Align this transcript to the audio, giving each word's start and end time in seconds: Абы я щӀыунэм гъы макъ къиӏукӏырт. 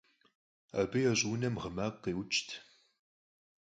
Абы 0.79 0.97
я 1.11 1.13
щӀыунэм 1.19 1.55
гъы 1.61 1.69
макъ 1.75 1.97
къиӏукӏырт. 2.03 2.49